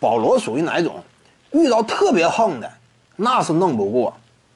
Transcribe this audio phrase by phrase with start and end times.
[0.00, 0.96] 保罗属于哪种？
[1.52, 2.70] 遇到特别横的，
[3.16, 4.14] 那是弄不过，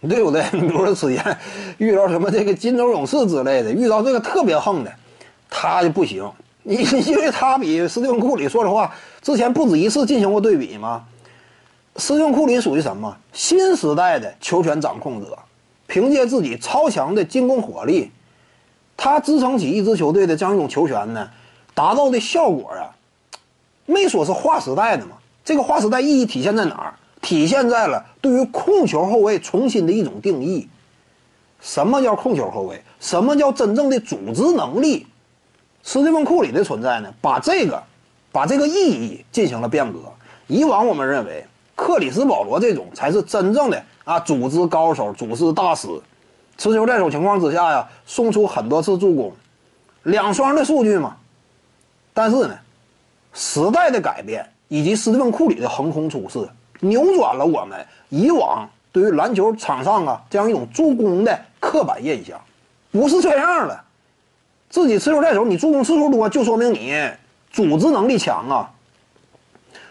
[0.09, 0.45] 对不对？
[0.53, 1.39] 你 比如说之前
[1.79, 4.93] 遇到什么这个金州勇士之类的，遇到这个特别横的，
[5.51, 6.29] 他就不行。
[6.63, 11.05] 你 因为他比斯蒂芬库里，说实话，之前不止一次进行过对比嘛。
[11.97, 13.15] 斯蒂芬库里属于什么？
[13.33, 15.39] 新时代的球权掌控者，
[15.87, 18.11] 凭借自己超强的进攻火力，
[18.97, 21.29] 他支撑起一支球队的这样一种球权呢，
[21.75, 22.95] 达到的效果啊，
[23.85, 25.17] 没说是划时代的嘛。
[25.45, 26.95] 这个划时代意义体现在哪儿？
[27.21, 30.69] 体现在了对于控球后卫重新的一种定义。
[31.61, 32.83] 什么叫控球后卫？
[33.01, 35.07] 什么叫真正的组织能力？
[35.83, 37.83] 斯蒂芬库里的存在呢，把这个，
[38.31, 39.99] 把这个意义进行了变革。
[40.47, 45.89] 以往我们认为克里斯保罗这种才是真正的啊组织高手、组织大师。
[46.57, 49.33] 持球在手情况之下呀，送出很多次助攻，
[50.03, 51.17] 两双的数据嘛。
[52.13, 52.59] 但是呢，
[53.33, 56.49] 时代的改变以及斯蒂芬库里的横空出世，
[56.81, 62.41] 扭转了我们以往对于篮球场上啊这样一种助攻的刻板印象，
[62.91, 63.81] 不是这样的。
[64.69, 66.93] 自己持球在手，你助攻次数多，就说明你
[67.53, 68.69] 组织能力强啊。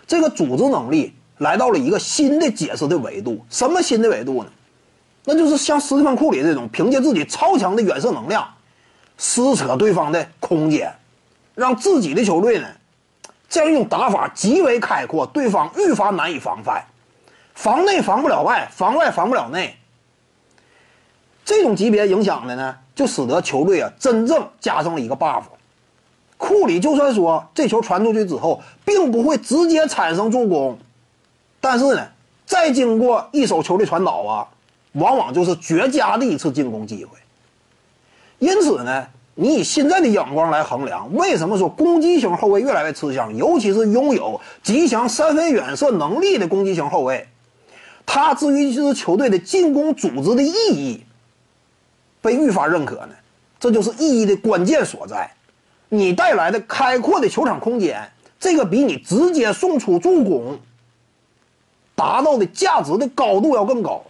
[0.06, 4.50] 这个组织能力来到了一个新的解释的维度，什么新的维度呢？
[5.24, 8.46] 那就是像斯蒂芬库里这种，凭借自己超强的远射能量，
[9.18, 10.94] 撕扯对方的空间，
[11.56, 12.68] 让自己的球队呢，
[13.54, 16.84] 这样一种打法极为开阔，对方愈发难以防范，
[17.54, 19.78] 防内防不了外，防外防不了内。
[21.46, 25.44] 这种级别影响的呢，就使得球队啊真正加上了一个 buff。
[26.36, 30.80] 库里就算说这球传出去之后，并不会直接产生助攻，
[31.62, 32.08] 但是呢，
[32.48, 34.48] 再经过一手球的传导啊，
[34.94, 37.20] 往往就是绝佳的一次进攻机会。
[38.40, 43.36] 因此呢，你以现在的眼光来衡量，为什么说攻击型后卫越来越吃香？
[43.36, 47.28] 尤其是拥有极强三分远射能力的攻击型后卫，
[48.06, 51.04] 他至于一支球队的进攻组织的意义。
[52.22, 53.10] 被愈发认可呢，
[53.60, 55.30] 这就是意义的关键所在。
[55.90, 58.02] 你带来的开阔的球场空间，
[58.40, 60.58] 这个比你直接送出助攻
[61.96, 64.02] 达到的价值的高度要更高。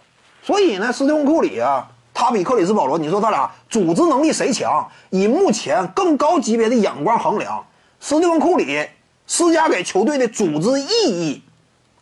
[0.42, 4.88] 所以呢，斯蒂芬库里啊，他比克里斯保罗，你说他俩组织能力谁强？
[5.10, 7.62] 以目前更高级别的眼光衡量，
[7.98, 8.86] 斯蒂芬库里
[9.26, 11.42] 施加给球队的组织意义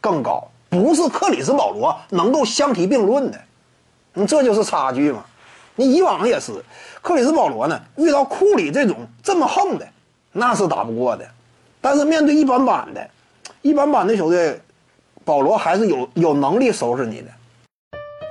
[0.02, 3.40] 更高，不是克里斯保罗能够相提并论的。
[4.12, 5.24] 你这就是差距嘛。
[5.74, 6.52] 你以往也是，
[7.00, 9.88] 克里斯保罗呢，遇到库里这种这么横的，
[10.30, 11.26] 那是打不过的。
[11.80, 13.10] 但是面对一般般的、
[13.62, 14.60] 一般般的球队，
[15.24, 17.28] 保罗还是有有能力收拾你的。